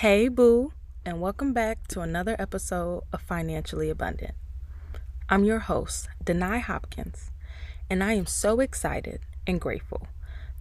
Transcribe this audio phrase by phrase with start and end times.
[0.00, 0.72] Hey, Boo,
[1.04, 4.34] and welcome back to another episode of Financially Abundant.
[5.28, 7.30] I'm your host, De'Nye Hopkins,
[7.90, 10.06] and I am so excited and grateful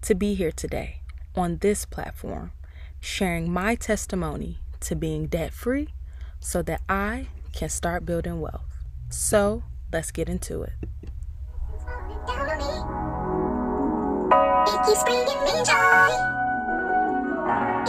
[0.01, 1.03] to be here today
[1.35, 2.51] on this platform,
[2.99, 5.93] sharing my testimony to being debt free
[6.41, 8.83] so that I can start building wealth.
[9.09, 9.63] So,
[9.93, 10.73] let's get into it.
[14.67, 16.38] It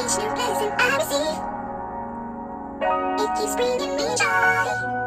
[0.00, 1.40] Each new blessing I receive,
[3.20, 4.99] it keeps bringing me joy.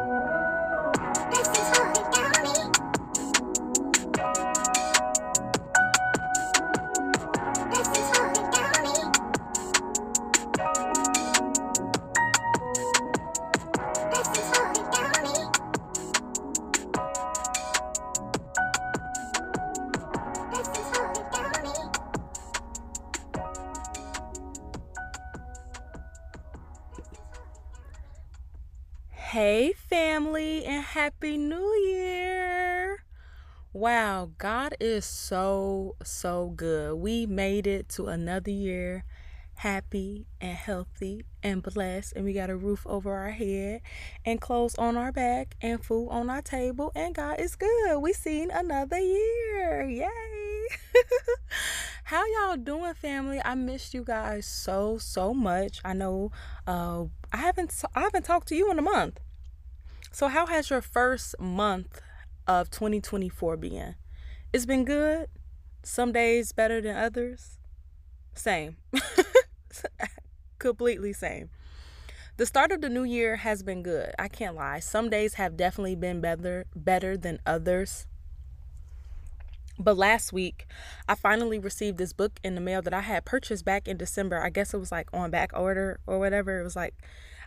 [34.38, 36.94] God is so, so good.
[36.94, 39.04] We made it to another year
[39.56, 43.80] happy and healthy and blessed, and we got a roof over our head
[44.24, 47.98] and clothes on our back and food on our table, and God is good.
[47.98, 49.88] We seen another year.
[49.88, 50.68] Yay!
[52.04, 53.40] How y'all doing, family?
[53.44, 55.80] I missed you guys so, so much.
[55.84, 56.32] I know
[56.66, 59.20] uh I haven't I haven't talked to you in a month.
[60.12, 62.00] So, how has your first month
[62.46, 63.96] of 2024 been?
[64.54, 65.26] It's been good.
[65.82, 67.58] Some days better than others.
[68.34, 68.76] Same.
[70.60, 71.50] Completely same.
[72.36, 74.14] The start of the new year has been good.
[74.16, 74.78] I can't lie.
[74.78, 78.06] Some days have definitely been better better than others.
[79.76, 80.68] But last week,
[81.08, 84.40] I finally received this book in the mail that I had purchased back in December.
[84.40, 86.60] I guess it was like on back order or whatever.
[86.60, 86.94] It was like,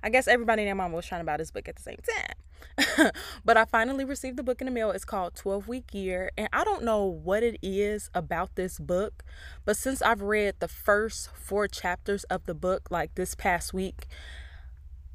[0.08, 1.98] I guess everybody and their mom was trying to buy this book at the same
[2.16, 3.12] time.
[3.44, 4.92] but I finally received the book in the mail.
[4.92, 6.32] It's called 12 Week Year.
[6.38, 9.22] And I don't know what it is about this book,
[9.66, 14.08] but since I've read the first four chapters of the book, like this past week,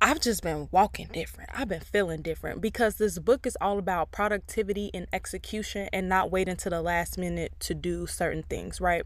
[0.02, 1.48] I've just been walking different.
[1.54, 6.30] I've been feeling different because this book is all about productivity and execution and not
[6.30, 9.04] waiting to the last minute to do certain things, right?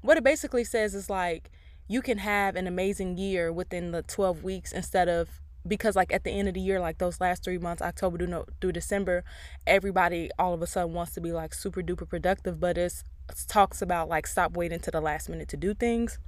[0.00, 1.50] What it basically says is like
[1.88, 6.24] you can have an amazing year within the 12 weeks instead of because like at
[6.24, 9.24] the end of the year like those last three months october through, through december
[9.66, 13.44] everybody all of a sudden wants to be like super duper productive but it's, it
[13.48, 16.18] talks about like stop waiting to the last minute to do things.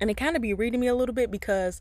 [0.00, 1.80] And it kind of be reading me a little bit because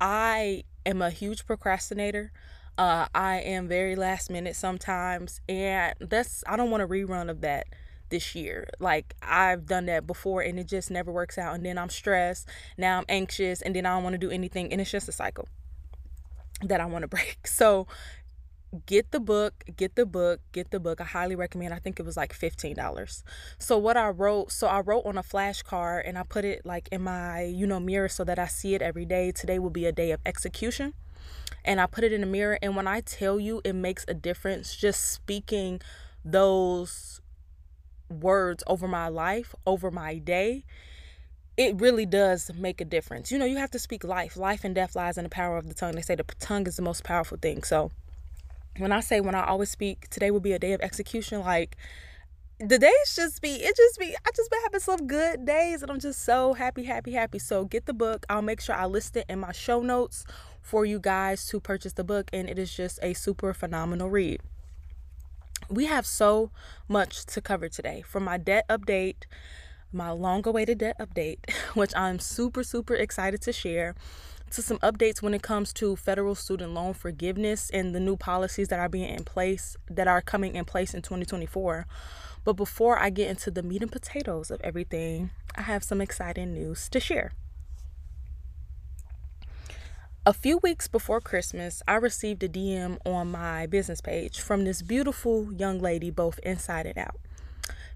[0.00, 2.32] i am a huge procrastinator.
[2.76, 7.40] Uh, i am very last minute sometimes and that's i don't want a rerun of
[7.40, 7.68] that
[8.14, 8.68] this year.
[8.78, 11.56] Like I've done that before and it just never works out.
[11.56, 12.48] And then I'm stressed.
[12.78, 14.70] Now I'm anxious and then I don't want to do anything.
[14.70, 15.48] And it's just a cycle
[16.62, 17.48] that I want to break.
[17.48, 17.88] So
[18.86, 21.00] get the book, get the book, get the book.
[21.00, 21.74] I highly recommend.
[21.74, 23.24] I think it was like $15.
[23.58, 26.88] So what I wrote, so I wrote on a flashcard and I put it like
[26.92, 29.32] in my, you know, mirror so that I see it every day.
[29.32, 30.94] Today will be a day of execution.
[31.64, 34.14] And I put it in the mirror and when I tell you it makes a
[34.14, 35.80] difference just speaking
[36.24, 37.20] those
[38.08, 40.64] words over my life, over my day,
[41.56, 43.30] it really does make a difference.
[43.30, 44.36] You know, you have to speak life.
[44.36, 45.92] Life and death lies in the power of the tongue.
[45.92, 47.62] They say the tongue is the most powerful thing.
[47.62, 47.92] So
[48.78, 51.76] when I say when I always speak, today will be a day of execution, like
[52.60, 55.90] the days just be it just be I just been having some good days and
[55.90, 57.38] I'm just so happy, happy, happy.
[57.38, 58.26] So get the book.
[58.28, 60.24] I'll make sure I list it in my show notes
[60.62, 64.40] for you guys to purchase the book and it is just a super phenomenal read.
[65.68, 66.50] We have so
[66.88, 68.02] much to cover today.
[68.06, 69.24] From my debt update
[69.94, 71.38] my long awaited debt update,
[71.74, 73.94] which I'm super, super excited to share.
[74.50, 78.68] To some updates when it comes to federal student loan forgiveness and the new policies
[78.68, 81.86] that are being in place that are coming in place in 2024.
[82.44, 86.54] But before I get into the meat and potatoes of everything, I have some exciting
[86.54, 87.32] news to share.
[90.26, 94.80] A few weeks before Christmas, I received a DM on my business page from this
[94.80, 97.20] beautiful young lady, both inside and out.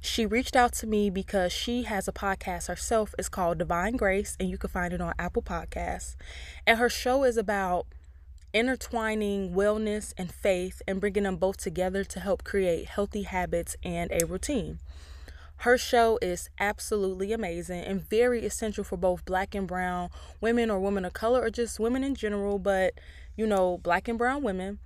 [0.03, 3.15] She reached out to me because she has a podcast herself.
[3.19, 6.17] It's called Divine Grace, and you can find it on Apple Podcasts.
[6.67, 7.87] And her show is about
[8.53, 14.13] intertwining wellness and faith and bringing them both together to help create healthy habits and
[14.13, 14.81] a routine.
[15.59, 20.11] Her show is absolutely amazing and very essential for both black and brown
[20.41, 22.95] women or women of color or just women in general, but
[23.37, 24.79] you know, black and brown women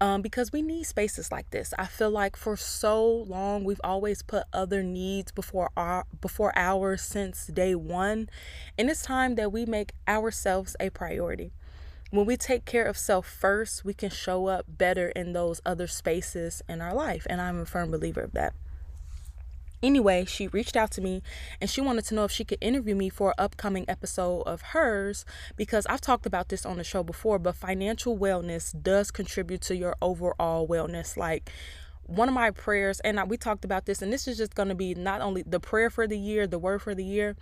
[0.00, 1.72] um, because we need spaces like this.
[1.78, 7.02] I feel like for so long we've always put other needs before our before ours
[7.02, 8.28] since day one,
[8.78, 11.52] and it's time that we make ourselves a priority.
[12.10, 15.86] When we take care of self first, we can show up better in those other
[15.86, 18.54] spaces in our life, and I'm a firm believer of that.
[19.84, 21.22] Anyway, she reached out to me
[21.60, 24.62] and she wanted to know if she could interview me for an upcoming episode of
[24.62, 25.26] hers
[25.58, 29.76] because I've talked about this on the show before, but financial wellness does contribute to
[29.76, 31.18] your overall wellness.
[31.18, 31.50] Like,
[32.06, 34.74] one of my prayers, and we talked about this, and this is just going to
[34.74, 37.36] be not only the prayer for the year, the word for the year.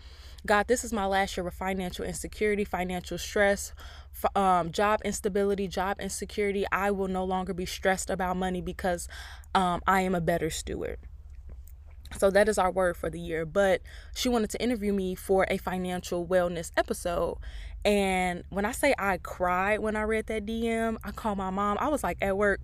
[0.45, 3.73] God, this is my last year of financial insecurity, financial stress,
[4.35, 6.65] um, job instability, job insecurity.
[6.73, 9.09] I will no longer be stressed about money because
[9.55, 10.99] um, I am a better steward.
[12.13, 13.45] So that is our word for the year.
[13.45, 13.83] But
[14.15, 17.39] she wanted to interview me for a financial wellness episode.
[17.85, 21.79] And when I say I cried when I read that DM, I called my mom.
[21.81, 22.61] I was like at work.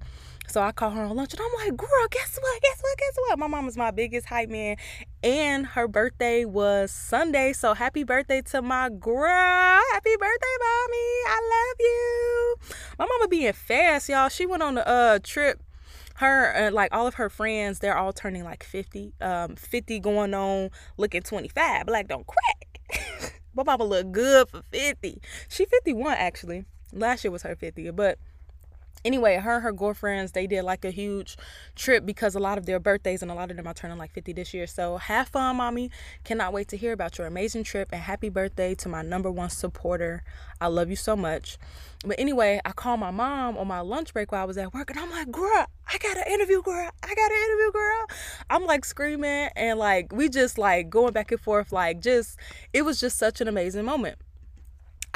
[0.46, 2.62] So I called her on lunch and I'm like, girl, guess what?
[2.62, 2.98] Guess what?
[2.98, 3.38] Guess what?
[3.38, 4.76] My mom is my biggest hype man.
[5.22, 7.52] And her birthday was Sunday.
[7.52, 9.82] So happy birthday to my girl.
[9.92, 11.08] Happy birthday, mommy.
[11.26, 12.56] I love you.
[12.98, 14.30] My mama being fast, y'all.
[14.30, 15.60] She went on a uh, trip
[16.18, 20.34] her uh, like all of her friends they're all turning like 50 um 50 going
[20.34, 23.40] on looking 25 black don't crack.
[23.54, 26.64] My mama look good for 50 she 51 actually.
[26.92, 28.18] Last year was her 50 but
[29.04, 31.36] anyway her and her girlfriends they did like a huge
[31.74, 34.12] trip because a lot of their birthdays and a lot of them are turning like
[34.12, 34.66] 50 this year.
[34.66, 35.90] So have fun mommy.
[36.24, 39.50] Cannot wait to hear about your amazing trip and happy birthday to my number one
[39.50, 40.22] supporter.
[40.60, 41.58] I love you so much.
[42.04, 44.90] But anyway i called my mom on my lunch break while i was at work
[44.90, 46.90] and i'm like girl i got an interview girl.
[47.02, 48.06] I got an interview girl.
[48.50, 52.38] I'm like screaming and like we just like going back and forth like just
[52.72, 54.18] it was just such an amazing moment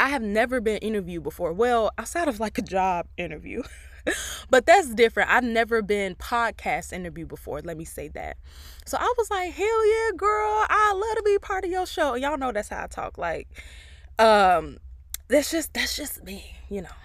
[0.03, 1.53] I have never been interviewed before.
[1.53, 3.63] Well, outside of like a job interview.
[4.51, 5.31] but that's different.
[5.31, 7.61] I've never been podcast interview before.
[7.61, 8.37] Let me say that.
[8.85, 10.67] So I was like, hell yeah, girl.
[10.69, 12.17] I love to be part of your show.
[12.17, 13.17] Y'all know that's how I talk.
[13.17, 13.47] Like,
[14.19, 14.79] um,
[15.29, 16.97] that's just that's just me, you know,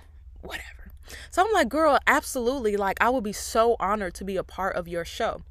[0.41, 0.91] whatever.
[1.29, 2.77] So I'm like, girl, absolutely.
[2.77, 5.43] Like, I would be so honored to be a part of your show.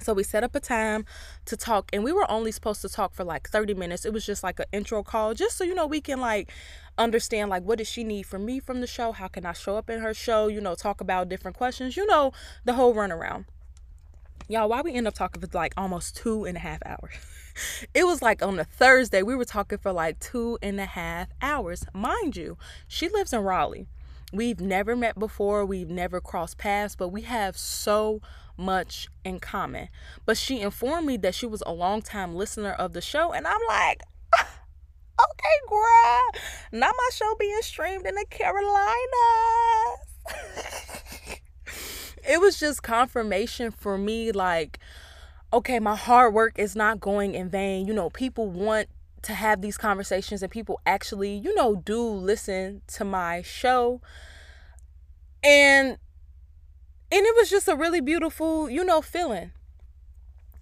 [0.00, 1.04] So we set up a time
[1.44, 4.04] to talk, and we were only supposed to talk for like 30 minutes.
[4.04, 6.50] It was just like an intro call, just so you know we can like
[6.98, 9.12] understand like what does she need from me from the show?
[9.12, 10.48] How can I show up in her show?
[10.48, 11.96] You know, talk about different questions.
[11.96, 12.32] You know,
[12.64, 13.44] the whole runaround.
[14.48, 17.12] Y'all, why we end up talking for like almost two and a half hours.
[17.94, 21.28] it was like on a Thursday, we were talking for like two and a half
[21.40, 21.84] hours.
[21.94, 22.56] Mind you,
[22.88, 23.86] she lives in Raleigh.
[24.32, 28.20] We've never met before, we've never crossed paths, but we have so
[28.60, 29.88] much in common.
[30.26, 33.60] But she informed me that she was a long-time listener of the show, and I'm
[33.68, 34.02] like,
[34.34, 34.60] ah,
[35.20, 36.42] okay, girl.
[36.72, 39.00] Not my show being streamed in the Carolinas.
[42.28, 44.78] it was just confirmation for me, like,
[45.52, 47.86] okay, my hard work is not going in vain.
[47.86, 48.88] You know, people want
[49.22, 54.00] to have these conversations and people actually, you know, do listen to my show.
[55.42, 55.98] And
[57.12, 59.52] and it was just a really beautiful, you know, feeling.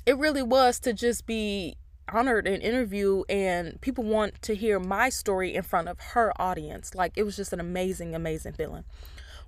[0.07, 1.77] It really was to just be
[2.11, 6.95] honored and interview and people want to hear my story in front of her audience.
[6.95, 8.85] Like it was just an amazing, amazing feeling.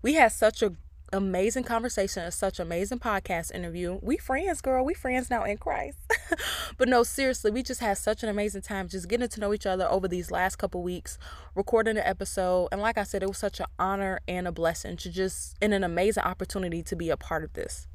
[0.03, 0.75] We had such a
[1.13, 3.99] amazing conversation such amazing podcast interview.
[4.03, 4.85] We friends, girl.
[4.85, 5.99] We friends now in Christ.
[6.79, 9.67] but no, seriously, we just had such an amazing time just getting to know each
[9.67, 11.19] other over these last couple weeks,
[11.55, 12.69] recording an episode.
[12.73, 15.75] And like I said, it was such an honor and a blessing to just and
[15.75, 17.89] an amazing opportunity to be a part of this.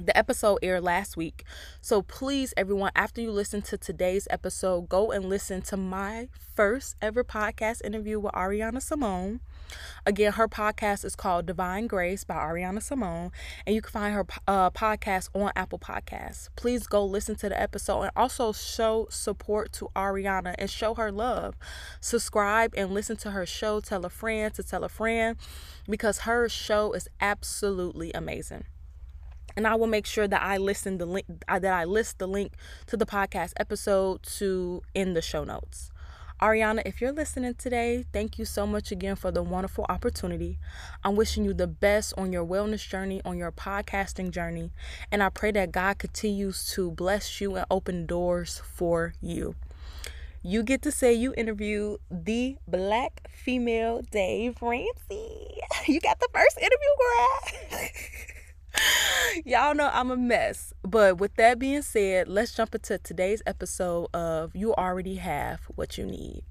[0.00, 1.44] The episode aired last week.
[1.80, 6.96] So please, everyone, after you listen to today's episode, go and listen to my first
[7.02, 9.40] ever podcast interview with Ariana Simone.
[10.06, 13.30] Again, her podcast is called Divine Grace by Ariana Simone,
[13.66, 16.48] and you can find her uh, podcast on Apple Podcasts.
[16.56, 21.12] Please go listen to the episode and also show support to Ariana and show her
[21.12, 21.56] love.
[22.00, 23.80] Subscribe and listen to her show.
[23.80, 25.36] Tell a friend to tell a friend
[25.88, 28.64] because her show is absolutely amazing
[29.56, 32.28] and I will make sure that I listen the link uh, that I list the
[32.28, 32.52] link
[32.86, 35.89] to the podcast episode to in the show notes.
[36.40, 40.58] Ariana, if you're listening today, thank you so much again for the wonderful opportunity.
[41.04, 44.70] I'm wishing you the best on your wellness journey, on your podcasting journey,
[45.12, 49.54] and I pray that God continues to bless you and open doors for you.
[50.42, 55.58] You get to say you interviewed the black female Dave Ramsey.
[55.86, 57.80] You got the first interview, girl.
[59.44, 60.72] Y'all know I'm a mess.
[60.82, 65.98] But with that being said, let's jump into today's episode of You Already Have What
[65.98, 66.42] You Need.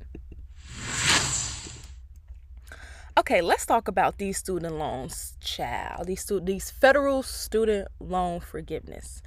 [3.19, 6.07] Okay, let's talk about these student loans, child.
[6.07, 9.21] These stu- these federal student loan forgiveness,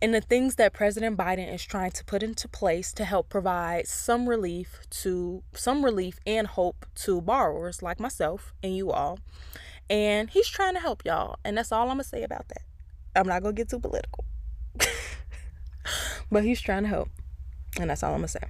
[0.00, 3.88] and the things that President Biden is trying to put into place to help provide
[3.88, 9.18] some relief to some relief and hope to borrowers like myself and you all.
[9.92, 12.62] And he's trying to help y'all, and that's all I'm gonna say about that.
[13.14, 14.24] I'm not gonna get too political,
[16.32, 17.10] but he's trying to help,
[17.78, 18.40] and that's all I'm gonna say.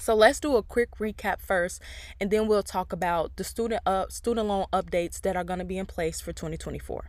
[0.00, 1.80] So let's do a quick recap first,
[2.18, 5.64] and then we'll talk about the student up student loan updates that are going to
[5.64, 7.08] be in place for 2024.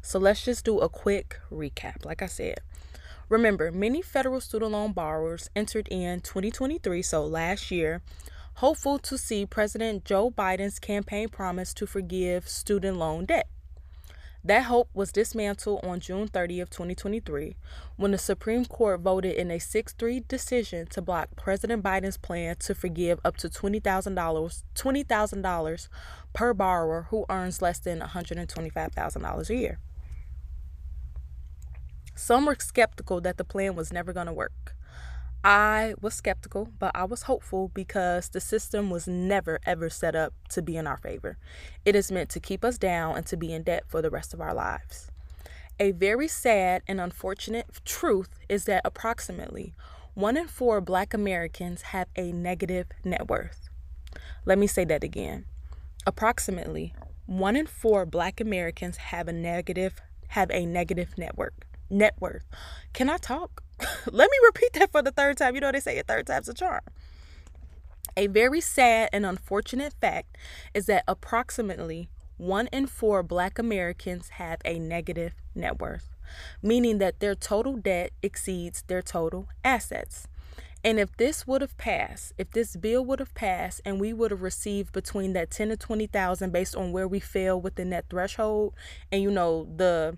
[0.00, 2.04] So let's just do a quick recap.
[2.04, 2.60] Like I said,
[3.28, 8.02] remember many federal student loan borrowers entered in 2023, so last year,
[8.60, 13.48] hopeful to see President Joe Biden's campaign promise to forgive student loan debt.
[14.44, 17.56] That hope was dismantled on June 30th, 2023,
[17.96, 22.54] when the Supreme Court voted in a 6 3 decision to block President Biden's plan
[22.56, 25.88] to forgive up to $20,000 $20,000
[26.34, 29.78] per borrower who earns less than $125,000 a year.
[32.14, 34.76] Some were skeptical that the plan was never going to work.
[35.42, 40.34] I was skeptical, but I was hopeful because the system was never ever set up
[40.50, 41.38] to be in our favor.
[41.86, 44.34] It is meant to keep us down and to be in debt for the rest
[44.34, 45.10] of our lives.
[45.78, 49.72] A very sad and unfortunate truth is that approximately
[50.12, 53.70] one in four black Americans have a negative net worth.
[54.44, 55.46] Let me say that again.
[56.06, 56.92] Approximately
[57.24, 61.54] one in four black Americans have a negative have a negative net worth.
[61.90, 62.44] Net worth.
[62.92, 63.62] Can I talk?
[64.06, 65.54] Let me repeat that for the third time.
[65.54, 66.82] You know they say a third time's a charm.
[68.16, 70.36] A very sad and unfortunate fact
[70.74, 76.16] is that approximately one in four black Americans have a negative net worth,
[76.62, 80.26] meaning that their total debt exceeds their total assets.
[80.82, 84.30] And if this would have passed, if this bill would have passed and we would
[84.30, 88.72] have received between that 10 to 20,000 based on where we fell within that threshold
[89.12, 90.16] and you know the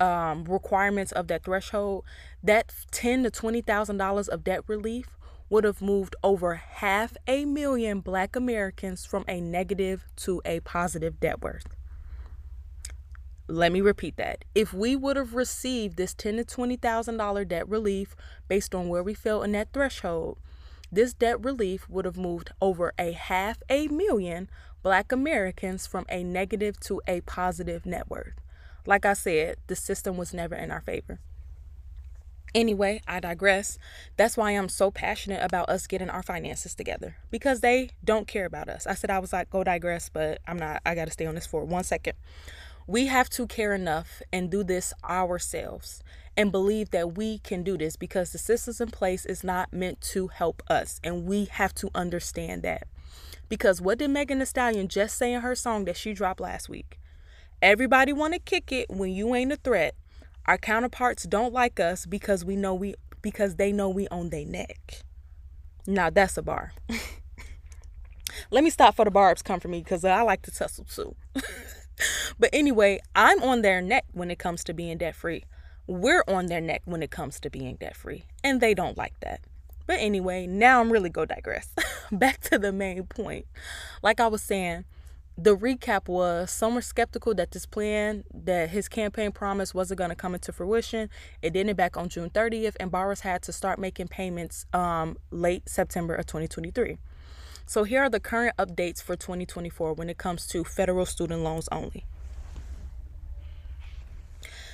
[0.00, 2.04] um, requirements of that threshold,
[2.42, 5.18] that ten to twenty thousand dollars of debt relief
[5.50, 11.18] would have moved over half a million Black Americans from a negative to a positive
[11.20, 11.66] debt worth.
[13.50, 14.44] Let me repeat that.
[14.54, 18.14] If we would have received this ten to twenty thousand dollar debt relief
[18.46, 20.38] based on where we fell in that threshold,
[20.92, 24.50] this debt relief would have moved over a half a million
[24.82, 28.34] Black Americans from a negative to a positive net worth.
[28.88, 31.20] Like I said, the system was never in our favor.
[32.54, 33.78] Anyway, I digress.
[34.16, 38.46] That's why I'm so passionate about us getting our finances together because they don't care
[38.46, 38.86] about us.
[38.86, 40.80] I said I was like, go digress, but I'm not.
[40.86, 42.14] I got to stay on this for one second.
[42.86, 46.02] We have to care enough and do this ourselves
[46.34, 50.00] and believe that we can do this because the systems in place is not meant
[50.12, 50.98] to help us.
[51.04, 52.88] And we have to understand that.
[53.50, 56.70] Because what did Megan Thee Stallion just say in her song that she dropped last
[56.70, 56.98] week?
[57.60, 59.96] Everybody want to kick it when you ain't a threat.
[60.46, 64.44] Our counterparts don't like us because we know we because they know we own their
[64.44, 65.02] neck.
[65.84, 66.72] Now that's a bar.
[68.52, 71.16] Let me stop for the Barbz come for me because I like to tussle too.
[72.38, 75.44] but anyway, I'm on their neck when it comes to being debt free.
[75.88, 79.18] We're on their neck when it comes to being debt free, and they don't like
[79.20, 79.40] that.
[79.86, 81.74] But anyway, now I'm really go digress.
[82.12, 83.46] Back to the main point.
[84.02, 84.84] Like I was saying,
[85.40, 90.10] the recap was some were skeptical that this plan, that his campaign promise wasn't going
[90.10, 91.08] to come into fruition.
[91.42, 95.68] It didn't back on June 30th, and borrowers had to start making payments um, late
[95.68, 96.98] September of 2023.
[97.66, 101.68] So here are the current updates for 2024 when it comes to federal student loans
[101.70, 102.04] only.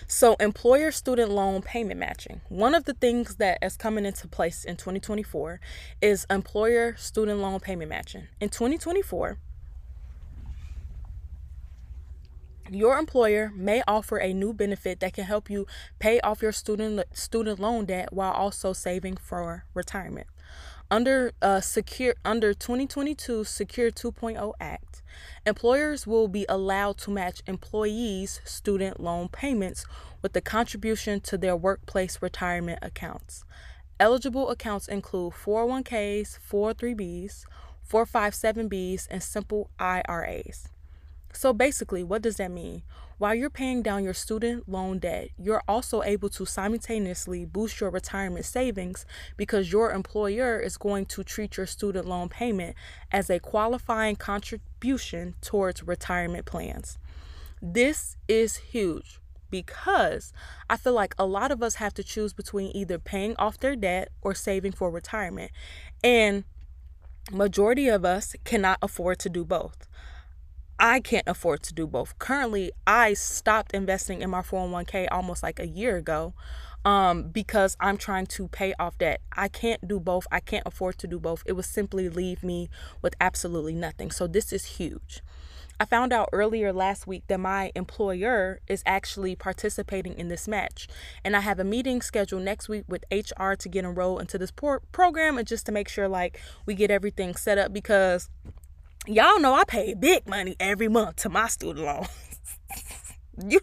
[0.06, 2.42] So, employer student loan payment matching.
[2.50, 5.61] One of the things that is coming into place in 2024
[6.02, 8.25] is employer student loan payment matching.
[8.38, 9.38] In 2024,
[12.71, 15.66] your employer may offer a new benefit that can help you
[15.99, 20.26] pay off your student student loan debt while also saving for retirement.
[20.90, 25.02] Under uh, secure under 2022 Secure 2.0 Act,
[25.47, 29.87] employers will be allowed to match employees' student loan payments
[30.23, 33.44] with the contribution to their workplace retirement accounts.
[33.99, 37.44] Eligible accounts include 401ks, 403bs,
[37.88, 40.68] 457bs, and simple IRAs.
[41.35, 42.83] So basically, what does that mean?
[43.19, 47.91] While you're paying down your student loan debt, you're also able to simultaneously boost your
[47.91, 49.05] retirement savings
[49.37, 52.76] because your employer is going to treat your student loan payment
[53.11, 56.99] as a qualifying contribution towards retirement plans.
[57.61, 59.19] This is huge
[59.50, 60.33] because
[60.69, 63.76] I feel like a lot of us have to choose between either paying off their
[63.76, 65.50] debt or saving for retirement.
[66.03, 66.45] And
[67.33, 69.88] majority of us cannot afford to do both.
[70.78, 72.19] I can't afford to do both.
[72.19, 76.35] Currently, I stopped investing in my 401k almost like a year ago
[76.85, 79.21] um, because I'm trying to pay off debt.
[79.37, 80.26] I can't do both.
[80.31, 81.43] I can't afford to do both.
[81.47, 82.69] It would simply leave me
[83.02, 84.11] with absolutely nothing.
[84.11, 85.23] So, this is huge.
[85.78, 90.87] I found out earlier last week that my employer is actually participating in this match.
[91.25, 94.52] And I have a meeting scheduled next week with HR to get enrolled into this
[94.52, 98.28] program and just to make sure like we get everything set up because
[99.06, 102.06] y'all know I pay big money every month to my student loan.
[103.49, 103.61] you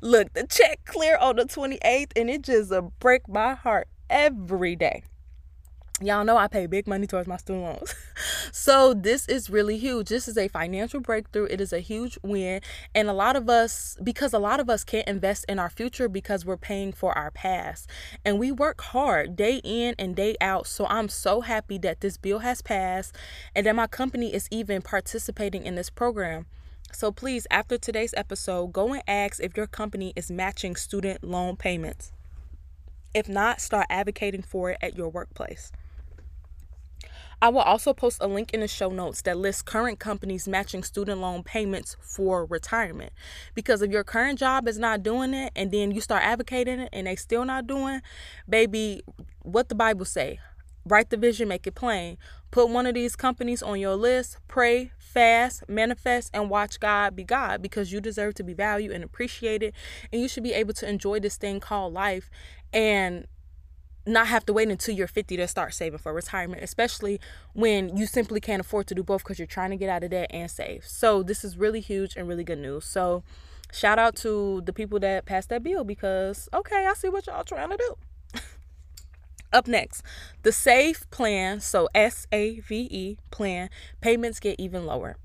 [0.00, 4.76] look, the check clear on the 28th and it just uh, break my heart every
[4.76, 5.02] day.
[6.02, 7.94] Y'all know I pay big money towards my student loans.
[8.52, 10.10] so this is really huge.
[10.10, 11.46] This is a financial breakthrough.
[11.46, 12.60] It is a huge win.
[12.94, 16.06] And a lot of us, because a lot of us can't invest in our future
[16.06, 17.88] because we're paying for our past.
[18.26, 20.66] And we work hard day in and day out.
[20.66, 23.16] So I'm so happy that this bill has passed
[23.54, 26.44] and that my company is even participating in this program.
[26.92, 31.56] So please, after today's episode, go and ask if your company is matching student loan
[31.56, 32.12] payments.
[33.14, 35.72] If not, start advocating for it at your workplace.
[37.42, 40.82] I will also post a link in the show notes that lists current companies matching
[40.82, 43.12] student loan payments for retirement.
[43.54, 46.88] Because if your current job is not doing it and then you start advocating it
[46.94, 48.00] and they still not doing,
[48.48, 49.02] baby,
[49.42, 50.40] what the Bible say?
[50.86, 52.16] Write the vision, make it plain.
[52.50, 57.24] Put one of these companies on your list, pray, fast, manifest, and watch God be
[57.24, 59.74] God because you deserve to be valued and appreciated.
[60.10, 62.30] And you should be able to enjoy this thing called life.
[62.72, 63.26] And
[64.06, 67.20] not have to wait until you're 50 to start saving for retirement, especially
[67.52, 70.10] when you simply can't afford to do both because you're trying to get out of
[70.10, 70.84] debt and save.
[70.86, 72.84] So, this is really huge and really good news.
[72.84, 73.24] So,
[73.72, 77.44] shout out to the people that passed that bill because, okay, I see what y'all
[77.44, 78.40] trying to do.
[79.52, 80.02] Up next,
[80.42, 83.70] the SAVE plan, so S A V E plan,
[84.00, 85.16] payments get even lower.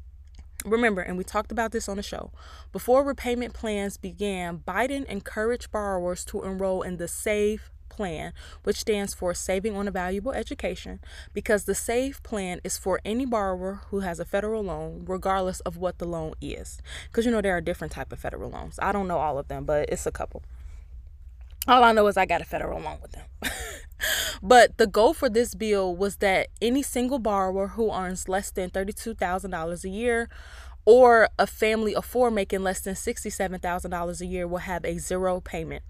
[0.64, 2.32] Remember, and we talked about this on the show,
[2.72, 8.34] before repayment plans began, Biden encouraged borrowers to enroll in the SAVE plan,
[8.64, 11.00] which stands for Saving on a Valuable Education,
[11.34, 15.78] because the SAVE plan is for any borrower who has a federal loan, regardless of
[15.78, 16.82] what the loan is.
[17.08, 18.80] Because you know there are different type of federal loans.
[18.82, 20.42] I don't know all of them, but it's a couple.
[21.68, 23.26] All I know is I got a federal loan with them.
[24.42, 28.72] but the goal for this bill was that any single borrower who earns less than
[28.72, 30.28] $32,000 a year
[30.86, 35.40] or a family of four making less than $67,000 a year will have a zero
[35.40, 35.84] payment.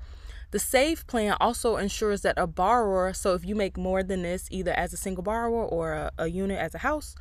[0.52, 4.50] The SAVE plan also ensures that a borrower, so if you make more than this,
[4.52, 7.16] either as a single borrower or a, a unit as a house,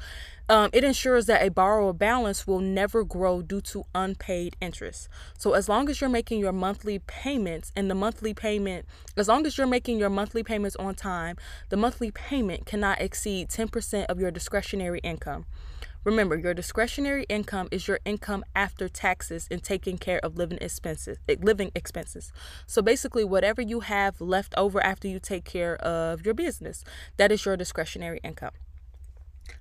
[0.48, 5.08] um, it ensures that a borrower balance will never grow due to unpaid interest.
[5.38, 8.84] So, as long as you're making your monthly payments and the monthly payment,
[9.16, 11.36] as long as you're making your monthly payments on time,
[11.68, 15.46] the monthly payment cannot exceed 10% of your discretionary income.
[16.02, 21.18] Remember, your discretionary income is your income after taxes and taking care of living expenses.
[21.28, 22.32] Eh, living expenses.
[22.66, 26.84] So basically, whatever you have left over after you take care of your business,
[27.18, 28.52] that is your discretionary income.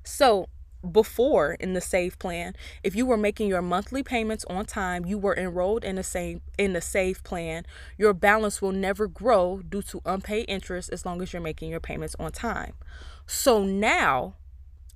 [0.04, 0.48] So
[0.90, 5.18] before in the save plan if you were making your monthly payments on time you
[5.18, 7.66] were enrolled in the same in the save plan
[7.98, 11.82] your balance will never grow due to unpaid interest as long as you're making your
[11.82, 12.74] payments on time
[13.28, 14.36] so now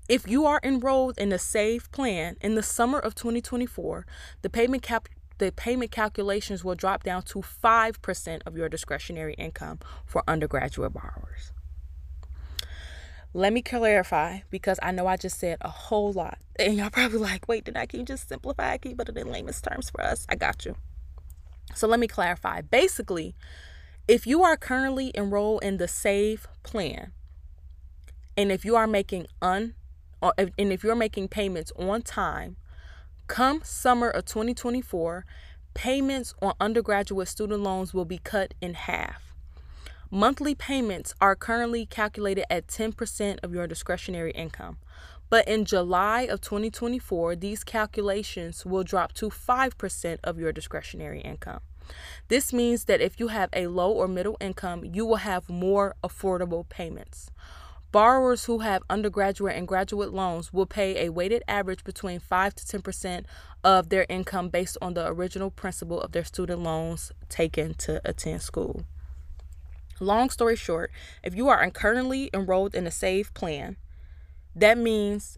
[0.10, 4.06] if you are enrolled in a SAVE plan in the summer of 2024,
[4.42, 5.08] the payment cap
[5.40, 11.52] the payment calculations will drop down to 5% of your discretionary income for undergraduate borrowers.
[13.34, 16.38] Let me clarify because I know I just said a whole lot.
[16.60, 19.60] And y'all probably like, wait, did I can you just simplify, keep it in layman's
[19.60, 20.28] terms for us?
[20.30, 20.76] I got you.
[21.74, 22.62] So let me clarify.
[22.62, 23.36] Basically,
[24.08, 27.12] if you are currently enrolled in the SAVE plan,
[28.38, 29.74] and if you are making un
[30.24, 32.56] Uh, and if you're making payments on time,
[33.28, 35.26] come summer of 2024,
[35.74, 39.34] payments on undergraduate student loans will be cut in half.
[40.10, 44.78] Monthly payments are currently calculated at 10% of your discretionary income.
[45.30, 51.60] But in July of 2024, these calculations will drop to 5% of your discretionary income.
[52.30, 55.96] This means that if you have a low or middle income, you will have more
[56.02, 57.30] affordable payments.
[57.94, 62.80] Borrowers who have undergraduate and graduate loans will pay a weighted average between 5 to
[62.80, 63.26] 10%
[63.64, 68.42] of their income based on the original principal of their student loans taken to attend
[68.42, 68.84] school.
[70.00, 70.90] Long story short,
[71.22, 73.78] if you are currently enrolled in a SAVE plan,
[74.56, 75.38] that means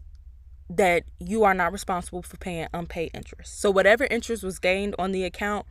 [0.70, 3.60] that you are not responsible for paying unpaid interest.
[3.60, 5.66] So, whatever interest was gained on the account,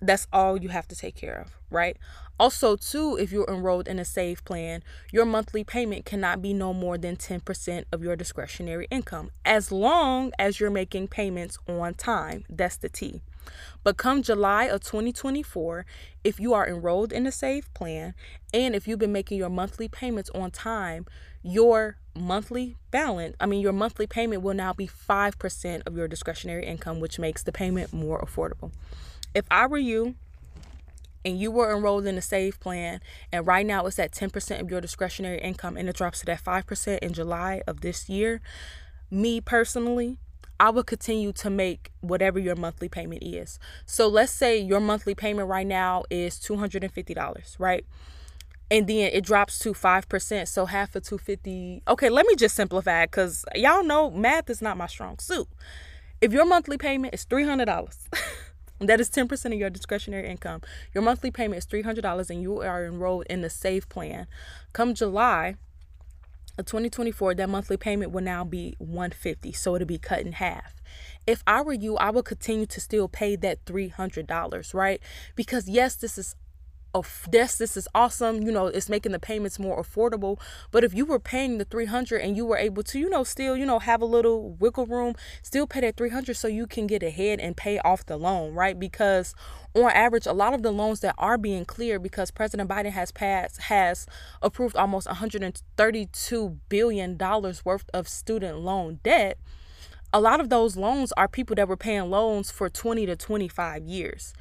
[0.00, 1.96] that's all you have to take care of, right?
[2.40, 6.72] Also, too, if you're enrolled in a save plan, your monthly payment cannot be no
[6.72, 12.44] more than 10% of your discretionary income, as long as you're making payments on time.
[12.48, 13.22] That's the T.
[13.82, 15.86] But come July of 2024,
[16.22, 18.14] if you are enrolled in a save plan
[18.52, 21.06] and if you've been making your monthly payments on time,
[21.42, 26.66] your monthly balance, I mean, your monthly payment will now be 5% of your discretionary
[26.66, 28.70] income, which makes the payment more affordable.
[29.34, 30.14] If I were you,
[31.24, 33.00] and you were enrolled in a save plan
[33.32, 36.42] and right now it's at 10% of your discretionary income and it drops to that
[36.42, 38.40] 5% in July of this year,
[39.10, 40.18] me personally,
[40.60, 43.58] I would continue to make whatever your monthly payment is.
[43.86, 47.84] So let's say your monthly payment right now is $250, right?
[48.70, 50.48] And then it drops to 5%.
[50.48, 51.82] So half of 250.
[51.88, 55.48] Okay, let me just simplify because y'all know math is not my strong suit.
[56.20, 57.96] If your monthly payment is $300,
[58.80, 60.62] That is 10% of your discretionary income.
[60.94, 64.26] Your monthly payment is $300 and you are enrolled in the SAVE plan.
[64.72, 65.56] Come July
[66.56, 70.80] of 2024, that monthly payment will now be 150 so it'll be cut in half.
[71.26, 75.00] If I were you, I would continue to still pay that $300, right?
[75.34, 76.34] Because yes, this is
[77.30, 80.38] this this is awesome you know it's making the payments more affordable
[80.70, 83.56] but if you were paying the 300 and you were able to you know still
[83.56, 87.02] you know have a little wiggle room still pay that 300 so you can get
[87.02, 88.78] ahead and pay off the loan right?
[88.78, 89.34] Because
[89.74, 93.12] on average a lot of the loans that are being cleared because president biden has
[93.12, 94.06] passed has
[94.42, 99.38] approved almost 132 billion dollars worth of student loan debt
[100.12, 103.84] a lot of those loans are people that were paying loans for 20 to 25
[103.84, 104.32] years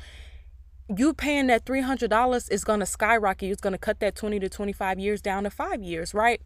[0.95, 3.52] you paying that $300 is going to skyrocket.
[3.52, 6.41] It's going to cut that 20 to 25 years down to five years, right?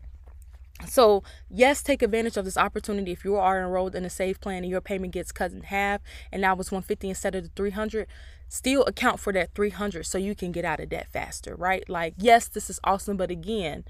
[0.88, 3.12] So, yes, take advantage of this opportunity.
[3.12, 6.02] If you are enrolled in a save plan and your payment gets cut in half
[6.32, 8.08] and now it's 150 instead of the 300,
[8.50, 11.88] still account for that 300 so you can get out of debt faster, right?
[11.88, 13.86] Like, yes, this is awesome, but again,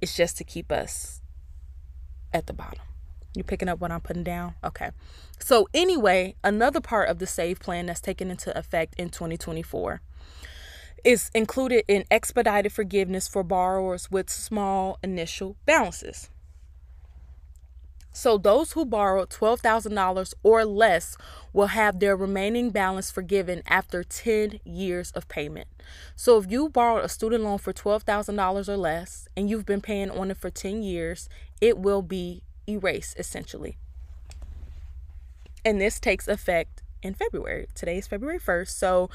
[0.00, 1.20] it's just to keep us
[2.32, 2.89] at the bottom.
[3.34, 4.54] You picking up what I'm putting down?
[4.64, 4.90] Okay.
[5.38, 10.00] So, anyway, another part of the SAVE plan that's taken into effect in 2024
[11.04, 16.28] is included in expedited forgiveness for borrowers with small initial balances.
[18.12, 21.16] So, those who borrowed $12,000 or less
[21.52, 25.68] will have their remaining balance forgiven after 10 years of payment.
[26.16, 30.10] So, if you borrowed a student loan for $12,000 or less and you've been paying
[30.10, 31.28] on it for 10 years,
[31.60, 33.78] it will be erase essentially.
[35.64, 37.68] And this takes effect in February.
[37.74, 38.68] Today is February 1st.
[38.68, 39.10] So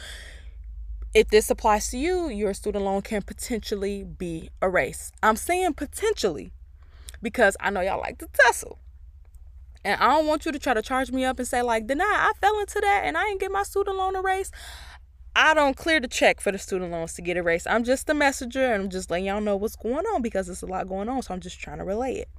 [1.14, 5.14] if this applies to you, your student loan can potentially be erased.
[5.24, 6.52] I'm saying potentially
[7.22, 8.80] because I know y'all like to tussle.
[9.84, 12.02] And I don't want you to try to charge me up and say, like, De'Nye,
[12.02, 14.54] I fell into that and I didn't get my student loan erased.
[15.36, 17.68] I don't clear the check for the student loans to get erased.
[17.70, 20.64] I'm just a messenger and I'm just letting y'all know what's going on because there's
[20.64, 21.22] a lot going on.
[21.22, 22.30] So I'm just trying to relay it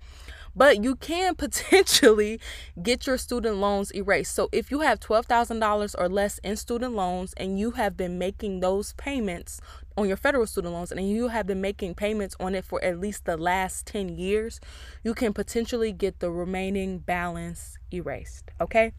[0.56, 2.40] but you can potentially
[2.82, 4.34] get your student loans erased.
[4.34, 8.60] So if you have $12,000 or less in student loans and you have been making
[8.60, 9.60] those payments
[9.96, 12.98] on your federal student loans and you have been making payments on it for at
[12.98, 14.60] least the last 10 years,
[15.04, 18.92] you can potentially get the remaining balance erased, okay?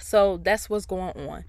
[0.00, 1.44] So that's what's going on.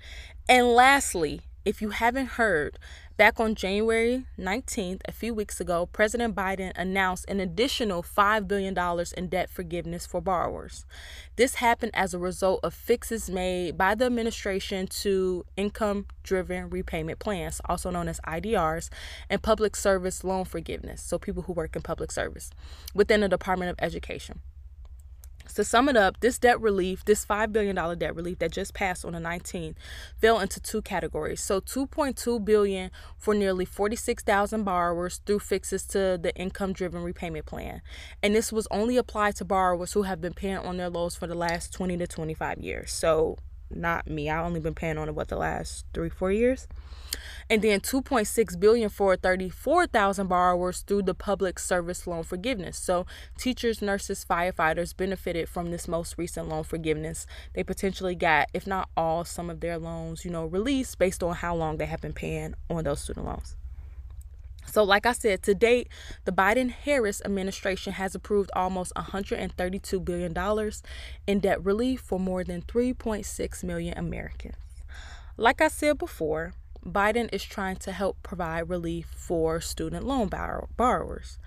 [0.49, 2.77] And lastly, if you haven't heard,
[3.15, 8.77] back on January 19th, a few weeks ago, President Biden announced an additional $5 billion
[9.15, 10.85] in debt forgiveness for borrowers.
[11.37, 17.19] This happened as a result of fixes made by the administration to income driven repayment
[17.19, 18.89] plans, also known as IDRs,
[19.29, 22.49] and public service loan forgiveness, so people who work in public service
[22.93, 24.41] within the Department of Education.
[25.55, 29.05] To sum it up, this debt relief, this $5 billion debt relief that just passed
[29.05, 29.75] on the 19th,
[30.19, 31.41] fell into two categories.
[31.41, 37.81] So 2.2 billion for nearly 46,000 borrowers through fixes to the income-driven repayment plan.
[38.21, 41.27] And this was only applied to borrowers who have been paying on their loans for
[41.27, 42.91] the last 20 to 25 years.
[42.91, 43.37] So
[43.75, 44.29] not me.
[44.29, 46.67] I only been paying on it what the last 3 4 years
[47.49, 52.77] and then 2.6 billion for 34,000 borrowers through the public service loan forgiveness.
[52.77, 53.05] So
[53.37, 57.25] teachers, nurses, firefighters benefited from this most recent loan forgiveness.
[57.53, 61.35] They potentially got, if not all, some of their loans, you know, released based on
[61.35, 63.55] how long they have been paying on those student loans.
[64.65, 65.87] So, like I said, to date,
[66.25, 70.71] the Biden Harris administration has approved almost $132 billion
[71.27, 74.55] in debt relief for more than 3.6 million Americans.
[75.37, 76.53] Like I said before,
[76.85, 81.37] Biden is trying to help provide relief for student loan borrow- borrowers.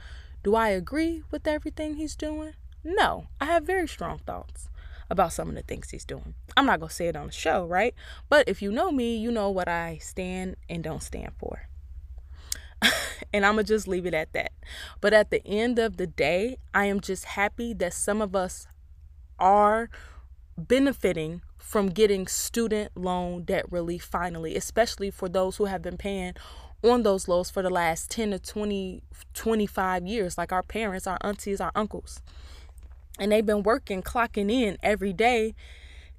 [0.42, 2.52] Do I agree with everything he's doing?
[2.84, 4.68] No, I have very strong thoughts.
[5.08, 6.34] about some of the things he's doing.
[6.56, 7.94] I'm not going to say it on the show, right?
[8.28, 11.68] But if you know me, you know what I stand and don't stand for.
[13.32, 14.52] and I'm going to just leave it at that.
[15.00, 18.66] But at the end of the day, I am just happy that some of us
[19.38, 19.90] are
[20.56, 26.34] benefiting from getting student loan debt relief finally, especially for those who have been paying
[26.82, 29.02] on those loans for the last 10 to 20,
[29.34, 32.20] 25 years, like our parents, our aunties, our uncles.
[33.18, 35.54] And they've been working, clocking in every day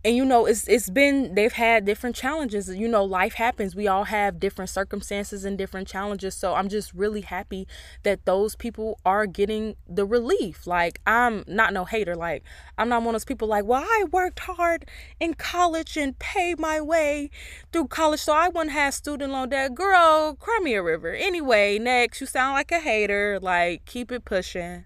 [0.05, 2.69] and you know it's it's been they've had different challenges.
[2.69, 3.75] You know life happens.
[3.75, 6.35] We all have different circumstances and different challenges.
[6.35, 7.67] So i'm just really happy
[8.03, 10.67] that those people are getting the relief.
[10.67, 12.15] Like i'm not no hater.
[12.15, 12.43] Like
[12.77, 14.85] i'm not one of those people like well i worked hard
[15.19, 17.29] in college and paid my way
[17.71, 19.73] through college so i wouldn't have student loan debt.
[19.75, 21.13] Girl cry me a river.
[21.13, 23.39] Anyway next you sound like a hater.
[23.41, 24.85] Like keep it pushing.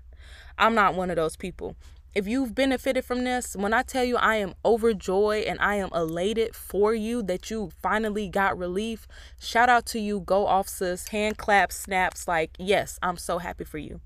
[0.57, 1.75] I'm not one of those people
[2.13, 5.89] if you've benefited from this, when I tell you I am overjoyed and I am
[5.93, 9.07] elated for you that you finally got relief,
[9.39, 10.19] shout out to you.
[10.19, 11.09] Go off, sis.
[11.09, 12.27] Hand claps, snaps.
[12.27, 14.01] Like, yes, I'm so happy for you.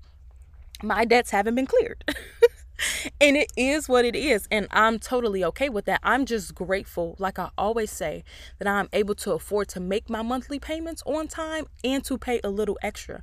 [0.82, 2.04] My debts haven't been cleared.
[3.20, 4.46] and it is what it is.
[4.50, 6.00] And I'm totally okay with that.
[6.02, 8.22] I'm just grateful, like I always say,
[8.58, 12.40] that I'm able to afford to make my monthly payments on time and to pay
[12.44, 13.22] a little extra.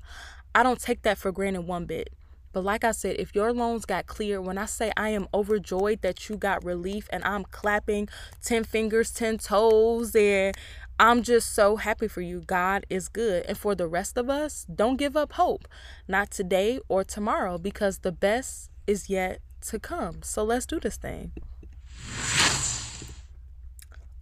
[0.54, 2.10] I don't take that for granted one bit.
[2.54, 6.02] But like I said, if your loans got clear, when I say I am overjoyed
[6.04, 8.08] that you got relief and I'm clapping
[8.44, 10.56] 10 fingers, 10 toes, and
[11.00, 12.42] I'm just so happy for you.
[12.42, 13.46] God is good.
[13.48, 15.68] And for the rest of us, don't give up hope.
[16.08, 20.22] Not today or tomorrow, because the best is yet to come.
[20.22, 21.32] So let's do this thing.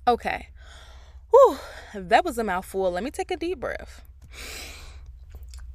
[0.07, 0.47] Okay.
[1.31, 1.57] Whew,
[1.93, 2.91] that was a mouthful.
[2.91, 4.01] Let me take a deep breath.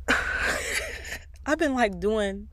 [1.46, 2.48] I've been like doing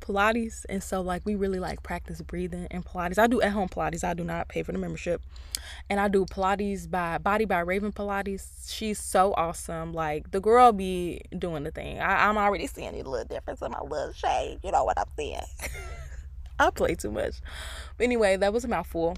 [0.00, 3.18] Pilates, and so like we really like practice breathing and Pilates.
[3.18, 4.02] I do at home Pilates.
[4.02, 5.22] I do not pay for the membership,
[5.88, 8.72] and I do Pilates by Body by Raven Pilates.
[8.72, 9.92] She's so awesome.
[9.92, 12.00] Like the girl be doing the thing.
[12.00, 14.58] I, am already seeing a little difference in my little shade.
[14.64, 15.42] You know what I'm saying?
[16.58, 17.36] I play too much.
[17.96, 19.16] But anyway, that was a mouthful.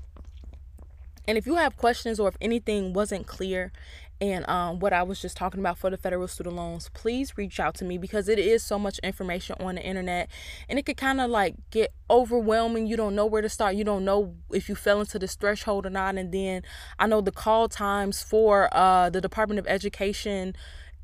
[1.26, 3.72] And if you have questions or if anything wasn't clear
[4.20, 7.58] and um, what I was just talking about for the federal student loans, please reach
[7.58, 10.28] out to me because it is so much information on the internet
[10.68, 12.86] and it could kind of like get overwhelming.
[12.86, 13.76] You don't know where to start.
[13.76, 16.16] You don't know if you fell into this threshold or not.
[16.16, 16.62] And then
[16.98, 20.54] I know the call times for uh, the Department of Education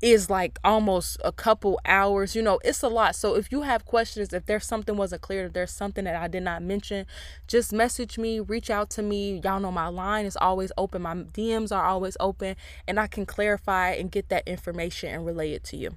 [0.01, 2.35] is like almost a couple hours.
[2.35, 3.15] You know, it's a lot.
[3.15, 6.27] So if you have questions, if there's something wasn't clear, if there's something that I
[6.27, 7.05] did not mention,
[7.47, 9.41] just message me, reach out to me.
[9.43, 11.01] Y'all know my line is always open.
[11.01, 12.55] My DMs are always open
[12.87, 15.95] and I can clarify and get that information and relay it to you.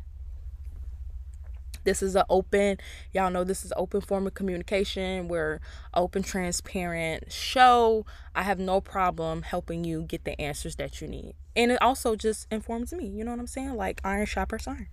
[1.85, 2.79] This is an open,
[3.13, 5.29] y'all know this is open form of communication.
[5.29, 5.61] We're
[5.95, 8.07] open, transparent show.
[8.35, 11.35] I have no problem helping you get the answers that you need.
[11.57, 13.75] And it also just informs me, you know what I'm saying?
[13.75, 14.89] Like iron sharpens iron.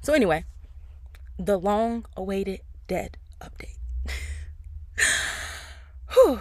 [0.00, 0.44] So anyway,
[1.38, 3.76] the long awaited dead update.
[6.12, 6.40] Whew.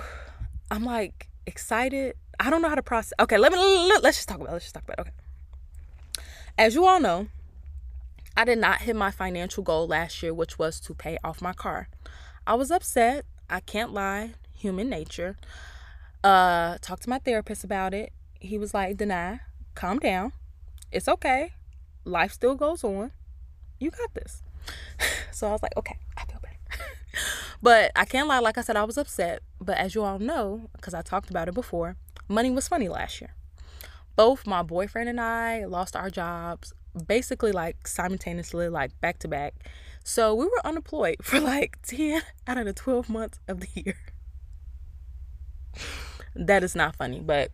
[0.71, 2.15] I'm like excited.
[2.39, 3.13] I don't know how to process.
[3.19, 3.57] Okay, let me
[4.01, 4.49] let's just talk about.
[4.49, 4.53] It.
[4.53, 4.99] Let's just talk about.
[4.99, 5.01] It.
[5.01, 5.11] Okay.
[6.57, 7.27] As you all know,
[8.37, 11.53] I did not hit my financial goal last year, which was to pay off my
[11.53, 11.87] car.
[12.45, 13.25] I was upset.
[13.49, 14.33] I can't lie.
[14.53, 15.37] Human nature.
[16.23, 18.11] Uh, talked to my therapist about it.
[18.39, 19.39] He was like, "De'Nye,
[19.73, 20.33] calm down.
[20.91, 21.53] It's okay.
[22.03, 23.11] Life still goes on.
[23.79, 24.43] You got this."
[25.31, 26.83] so I was like, "Okay, I feel better."
[27.61, 28.39] but I can't lie.
[28.39, 29.43] Like I said, I was upset.
[29.61, 31.95] But as you all know, because I talked about it before,
[32.27, 33.33] money was funny last year.
[34.17, 36.73] Both my boyfriend and I lost our jobs
[37.07, 39.53] basically like simultaneously, like back to back.
[40.03, 43.97] So we were unemployed for like 10 out of the 12 months of the year.
[46.35, 47.51] that is not funny, but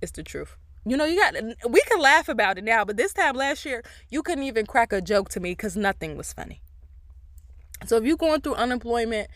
[0.00, 0.56] it's the truth.
[0.86, 1.34] You know, you got
[1.70, 4.92] we can laugh about it now, but this time last year, you couldn't even crack
[4.92, 6.60] a joke to me because nothing was funny.
[7.86, 9.28] So if you're going through unemployment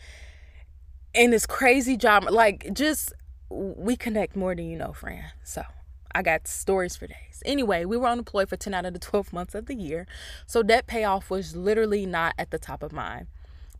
[1.15, 3.13] and this crazy job, like just
[3.49, 5.23] we connect more than you know, friend.
[5.43, 5.63] So
[6.13, 7.43] I got stories for days.
[7.45, 10.07] Anyway, we were unemployed for 10 out of the 12 months of the year.
[10.47, 13.27] So debt payoff was literally not at the top of mind.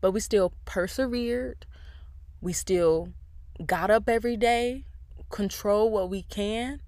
[0.02, 1.66] But we still persevered.
[2.42, 3.10] We still
[3.66, 4.86] got up every day,
[5.30, 6.80] control what we can.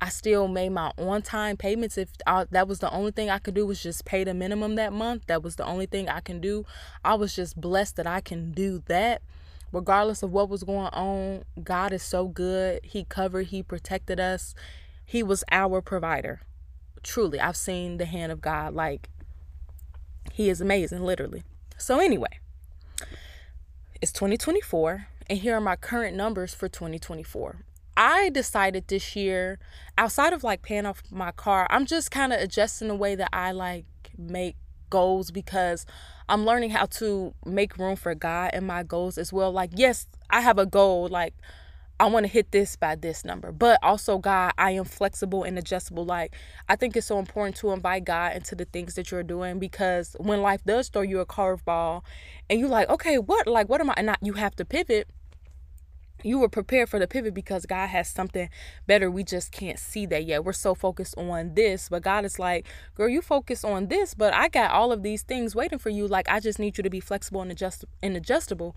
[0.00, 1.96] I still made my on time payments.
[1.96, 4.74] If I, that was the only thing I could do was just pay the minimum
[4.74, 6.66] that month, that was the only thing I can do.
[7.04, 9.22] I was just blessed that I can do that.
[9.72, 12.80] Regardless of what was going on, God is so good.
[12.84, 14.54] He covered, He protected us
[15.06, 16.40] he was our provider.
[17.04, 18.74] Truly, I've seen the hand of God.
[18.74, 19.08] Like,
[20.32, 21.44] He is amazing, literally.
[21.78, 22.40] So, anyway,
[24.02, 27.64] it's 2024, And here are my current numbers for 2024.
[27.96, 29.58] I decided this year,
[29.96, 33.30] outside of like paying off my car, I'm just kind of adjusting the way that
[33.32, 33.86] I like
[34.18, 34.56] make
[34.90, 35.86] goals because
[36.28, 39.52] I'm learning how to make room for God in my goals as well.
[39.52, 41.34] Like, yes, I have a goal, like,
[41.98, 45.58] I want to hit this by this number, but also, God, I am flexible and
[45.58, 46.04] adjustable.
[46.04, 46.34] Like,
[46.68, 50.14] I think it's so important to invite God into the things that you're doing because
[50.18, 52.02] when life does throw you a curveball
[52.50, 55.08] and you're like, okay, what, like, what am I, and not, you have to pivot
[56.22, 58.48] you were prepared for the pivot because God has something
[58.86, 59.10] better.
[59.10, 60.44] We just can't see that yet.
[60.44, 64.34] We're so focused on this, but God is like, girl, you focus on this, but
[64.34, 66.08] I got all of these things waiting for you.
[66.08, 68.74] Like, I just need you to be flexible and adjust and adjustable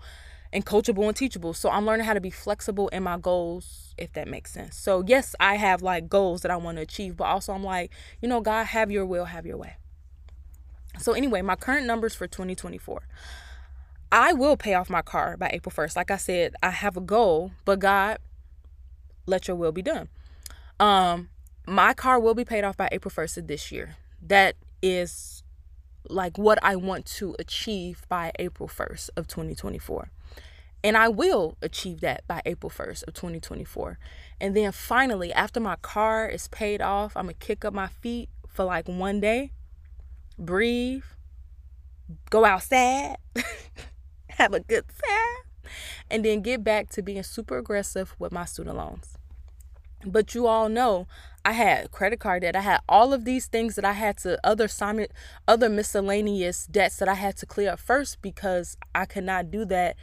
[0.52, 1.54] and coachable and teachable.
[1.54, 4.76] So I'm learning how to be flexible in my goals, if that makes sense.
[4.76, 7.92] So yes, I have like goals that I want to achieve, but also I'm like,
[8.20, 9.76] you know, God, have your will, have your way.
[10.98, 13.02] So anyway, my current numbers for 2024.
[14.12, 15.94] I will pay off my car by April 1st.
[15.94, 18.18] Like I said, I have a goal, but God,
[19.26, 20.08] let your will be done.
[20.80, 21.28] Um,
[21.66, 23.96] my car will be paid off by April 1st of this year.
[24.20, 25.44] That is
[26.08, 30.10] like what I want to achieve by April 1st of 2024.
[30.82, 33.98] And I will achieve that by April 1st of 2024.
[34.40, 37.88] And then finally, after my car is paid off, I'm going to kick up my
[37.88, 39.52] feet for like one day,
[40.38, 41.04] breathe,
[42.30, 43.16] go outside.
[44.40, 45.72] have a good time,
[46.10, 49.18] and then get back to being super aggressive with my student loans.
[50.06, 51.06] But you all know
[51.44, 52.56] I had credit card debt.
[52.56, 55.08] I had all of these things that I had to other simon,
[55.46, 59.66] other miscellaneous debts that I had to clear up first because I could not do
[59.66, 59.96] that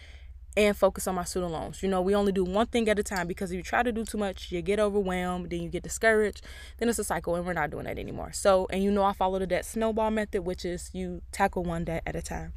[0.58, 1.84] and focus on my student loans.
[1.84, 3.91] You know, we only do one thing at a time because if you try to
[3.91, 6.41] do too much, you get overwhelmed, then you get discouraged,
[6.80, 8.32] then it's a cycle, and we're not doing that anymore.
[8.34, 11.86] So, and you know, I follow the debt snowball method, which is you tackle one
[11.86, 12.54] debt at a time.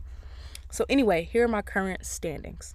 [0.70, 2.74] So anyway, here are my current standings.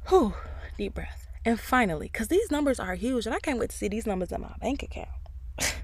[0.09, 0.35] Whew,
[0.77, 1.29] deep breath.
[1.45, 4.31] And finally, because these numbers are huge, and I can't wait to see these numbers
[4.31, 5.09] in my bank account.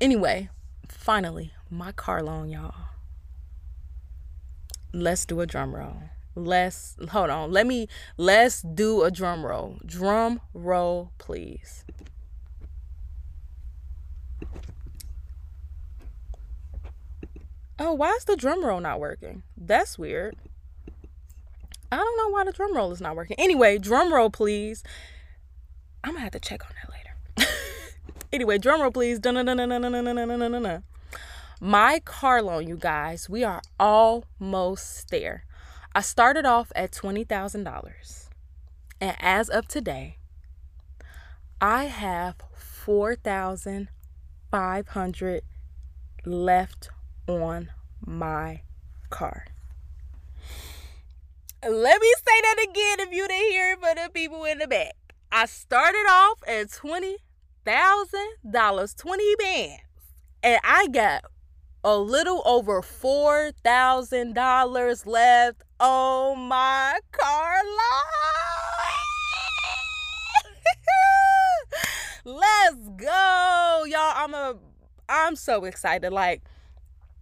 [0.00, 0.50] anyway,
[0.88, 2.74] finally, my car loan, y'all.
[4.92, 5.96] Let's do a drum roll.
[6.34, 7.50] Let's hold on.
[7.52, 9.78] Let me let's do a drum roll.
[9.84, 11.84] Drum roll, please.
[17.78, 19.42] Oh, why is the drum roll not working?
[19.56, 20.36] That's weird.
[21.90, 23.36] I don't know why the drum roll is not working.
[23.38, 24.84] Anyway, drum roll, please.
[26.04, 27.52] I'm gonna have to check on that later.
[28.32, 29.18] anyway, drum roll, please.
[31.60, 35.44] My car loan, you guys, we are almost there.
[35.92, 38.28] I started off at $20,000.
[39.00, 40.18] And as of today,
[41.60, 45.42] I have 4,500
[46.24, 46.90] left
[47.26, 47.70] on
[48.06, 48.62] my
[49.10, 49.46] car.
[51.62, 54.66] Let me say that again if you didn't hear it for the people in the
[54.66, 54.94] back.
[55.32, 57.18] I started off at twenty
[57.66, 59.82] thousand dollars, twenty bands,
[60.42, 61.24] and I got
[61.82, 67.76] a little over $4,000 left on my car loan.
[72.24, 74.12] Let's go, y'all.
[74.14, 74.56] I'm a
[75.08, 76.12] I'm so excited.
[76.12, 76.42] Like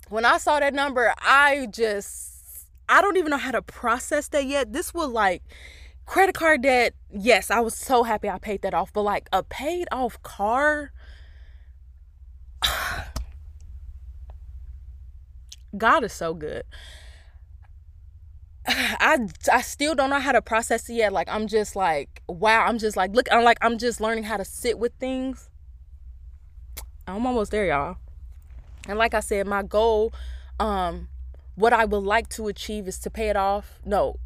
[0.08, 4.46] when I saw that number, I just I don't even know how to process that
[4.46, 4.72] yet.
[4.72, 5.44] This was like
[6.04, 6.94] credit card debt.
[7.10, 10.90] Yes, I was so happy I paid that off, but like a paid off car
[15.76, 16.64] God is so good.
[18.66, 21.12] I I still don't know how to process it yet.
[21.12, 24.36] Like I'm just like, wow, I'm just like look, I'm like I'm just learning how
[24.36, 25.50] to sit with things.
[27.06, 27.96] I'm almost there, y'all.
[28.86, 30.12] And like I said, my goal,
[30.60, 31.08] um,
[31.54, 33.80] what I would like to achieve is to pay it off.
[33.84, 34.16] No,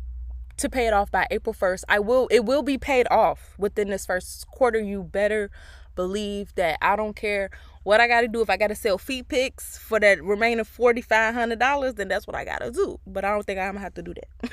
[0.57, 1.85] to pay it off by April 1st.
[1.89, 4.81] I will it will be paid off within this first quarter.
[4.81, 5.51] You better
[5.95, 7.51] believe that I don't care
[7.83, 8.41] what I got to do.
[8.43, 12.45] If I got to sell feet pics for that remaining $4,500, then that's what I
[12.45, 12.99] got to do.
[13.07, 14.53] But I don't think I'm going to have to do that.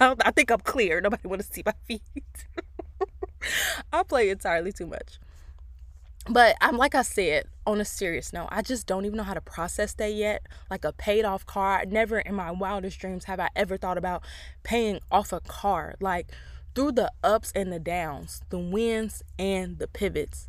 [0.00, 1.00] I, I think I'm clear.
[1.00, 2.02] Nobody want to see my feet.
[3.92, 5.18] I play entirely too much.
[6.28, 9.34] But I'm like I said, on a serious note, I just don't even know how
[9.34, 10.42] to process that yet.
[10.70, 11.84] Like a paid off car.
[11.86, 14.22] Never in my wildest dreams have I ever thought about
[14.62, 15.96] paying off a car.
[16.00, 16.30] Like
[16.76, 20.48] through the ups and the downs, the wins and the pivots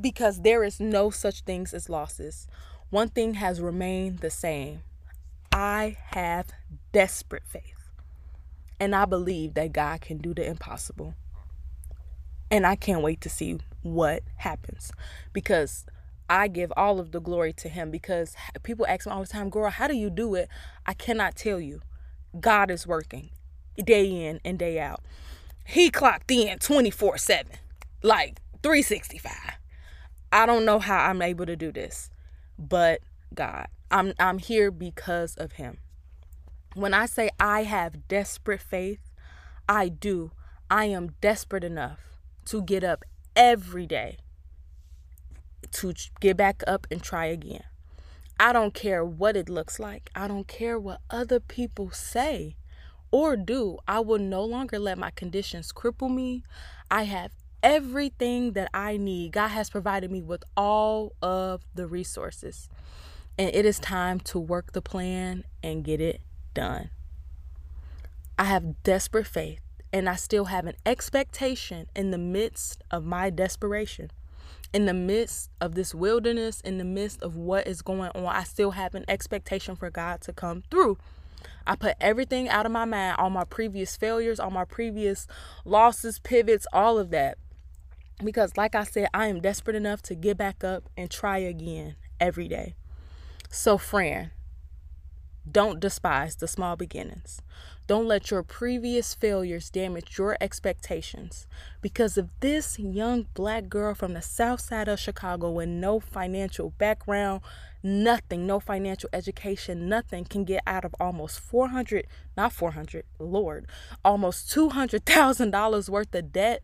[0.00, 2.46] because there is no such things as losses.
[2.90, 4.82] One thing has remained the same.
[5.52, 6.48] I have
[6.92, 7.90] desperate faith.
[8.78, 11.14] And I believe that God can do the impossible.
[12.50, 14.92] And I can't wait to see what happens
[15.32, 15.86] because
[16.28, 17.90] I give all of the glory to Him.
[17.90, 20.48] Because people ask me all the time, Girl, how do you do it?
[20.84, 21.80] I cannot tell you.
[22.38, 23.30] God is working
[23.82, 25.00] day in and day out.
[25.64, 27.52] He clocked in 24 7,
[28.02, 29.32] like 365.
[30.36, 32.10] I don't know how I'm able to do this,
[32.58, 33.00] but
[33.34, 33.68] God.
[33.90, 35.78] I'm I'm here because of him.
[36.74, 39.00] When I say I have desperate faith,
[39.66, 40.32] I do.
[40.68, 42.00] I am desperate enough
[42.46, 43.02] to get up
[43.34, 44.18] every day
[45.72, 47.64] to get back up and try again.
[48.38, 50.10] I don't care what it looks like.
[50.14, 52.56] I don't care what other people say
[53.10, 53.78] or do.
[53.88, 56.42] I will no longer let my conditions cripple me.
[56.90, 57.32] I have
[57.66, 59.32] everything that I need.
[59.32, 62.68] God has provided me with all of the resources.
[63.36, 66.20] And it is time to work the plan and get it
[66.54, 66.90] done.
[68.38, 69.58] I have desperate faith
[69.92, 74.12] and I still have an expectation in the midst of my desperation.
[74.72, 78.44] In the midst of this wilderness, in the midst of what is going on, I
[78.44, 80.98] still have an expectation for God to come through.
[81.66, 85.26] I put everything out of my mind, all my previous failures, all my previous
[85.64, 87.38] losses, pivots, all of that.
[88.22, 91.96] Because, like I said, I am desperate enough to get back up and try again
[92.18, 92.76] every day.
[93.50, 94.30] So, friend,
[95.50, 97.40] don't despise the small beginnings.
[97.86, 101.46] Don't let your previous failures damage your expectations.
[101.80, 106.70] Because if this young black girl from the south side of Chicago with no financial
[106.70, 107.42] background,
[107.84, 113.66] nothing, no financial education, nothing can get out of almost 400, not 400, Lord,
[114.04, 116.62] almost $200,000 worth of debt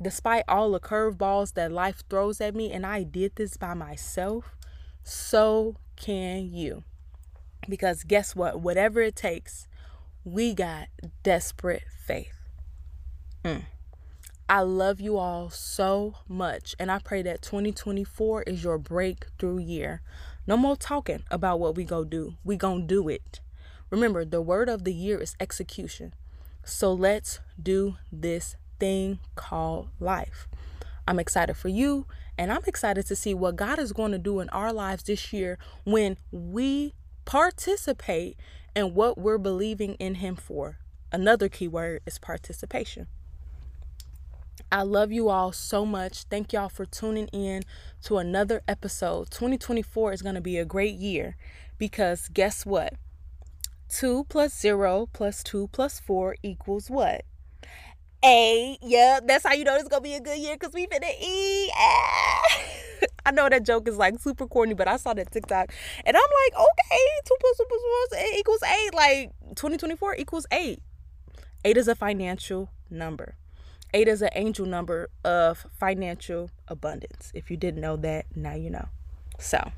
[0.00, 4.56] despite all the curveballs that life throws at me, and I did this by myself,
[5.02, 6.84] so can you.
[7.68, 8.60] Because guess what?
[8.60, 9.66] Whatever it takes,
[10.24, 10.88] we got
[11.22, 12.32] desperate faith.
[13.44, 13.64] Mm.
[14.48, 20.00] I love you all so much, and I pray that 2024 is your breakthrough year.
[20.46, 22.36] No more talking about what we go do.
[22.44, 23.40] We gonna do it.
[23.90, 26.14] Remember, the word of the year is execution.
[26.64, 30.48] So let's do this thing called life.
[31.06, 32.06] I'm excited for you,
[32.36, 35.32] and I'm excited to see what God is going to do in our lives this
[35.32, 38.36] year when we participate
[38.74, 40.78] in what we're believing in Him for.
[41.10, 43.06] Another key word is participation.
[44.70, 46.24] I love you all so much.
[46.24, 47.62] Thank y'all for tuning in
[48.02, 49.30] to another episode.
[49.30, 51.36] 2024 is going to be a great year
[51.78, 52.94] because guess what?
[53.88, 57.24] 2 plus 0 plus 2 plus 4 equals what?
[58.24, 58.78] A.
[58.82, 61.70] Yep, that's how you know it's gonna be a good year because we finna eat.
[61.76, 62.42] Ah.
[63.26, 65.72] I know that joke is like super corny, but I saw that TikTok
[66.04, 68.94] and I'm like, okay, two plus two plus one equals eight.
[68.94, 70.80] Like 2024 equals eight.
[71.64, 73.36] Eight is a financial number.
[73.94, 77.30] Eight is an angel number of financial abundance.
[77.34, 78.88] If you didn't know that, now you know.
[79.38, 79.72] So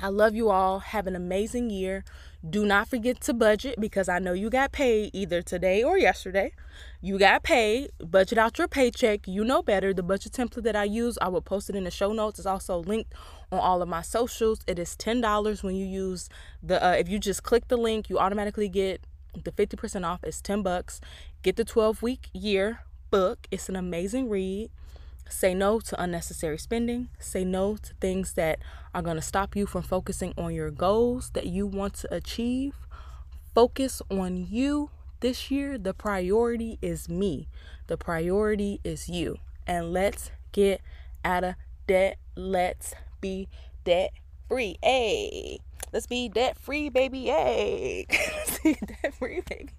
[0.00, 0.80] I love you all.
[0.80, 2.04] Have an amazing year.
[2.48, 6.52] Do not forget to budget because I know you got paid either today or yesterday.
[7.00, 7.90] You got paid.
[8.00, 9.28] Budget out your paycheck.
[9.28, 9.92] You know better.
[9.94, 12.38] The budget template that I use, I will post it in the show notes.
[12.38, 13.12] It's also linked
[13.52, 14.60] on all of my socials.
[14.66, 16.28] It is $10 when you use
[16.62, 20.24] the uh, if you just click the link, you automatically get the 50% off.
[20.24, 21.00] It's 10 bucks.
[21.42, 22.80] Get the 12 week year
[23.10, 23.46] book.
[23.50, 24.70] It's an amazing read
[25.32, 27.08] Say no to unnecessary spending.
[27.18, 28.58] Say no to things that
[28.94, 32.74] are going to stop you from focusing on your goals that you want to achieve.
[33.54, 34.90] Focus on you.
[35.20, 37.48] This year, the priority is me.
[37.86, 39.38] The priority is you.
[39.66, 40.80] And let's get
[41.24, 41.54] out of
[41.86, 42.18] debt.
[42.36, 43.48] Let's be
[43.84, 44.12] debt
[44.48, 44.76] free.
[44.82, 45.58] Hey,
[45.92, 47.24] let's be debt free, baby.
[47.24, 49.70] Hey, let's be debt free, baby.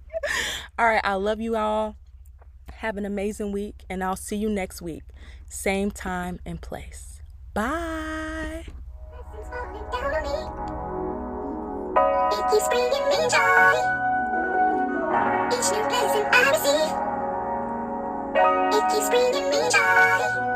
[0.80, 1.96] All right, I love you all.
[2.84, 5.04] Have an amazing week, and I'll see you next week.
[5.48, 7.22] Same time and place.
[7.54, 8.66] Bye.
[8.66, 8.76] It
[12.52, 13.74] keeps bringing me joy.
[15.48, 16.92] Each new blessing I receive.
[18.76, 20.53] It keeps bringing me joy.